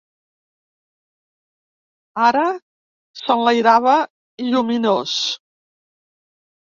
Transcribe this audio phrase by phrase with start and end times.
[2.29, 2.47] ...ara
[3.21, 3.95] s'enlairava
[4.51, 5.17] lluminós